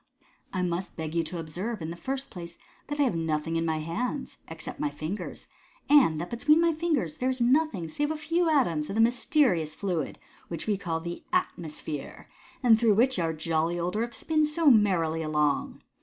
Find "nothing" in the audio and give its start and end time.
3.13-3.55, 7.39-7.87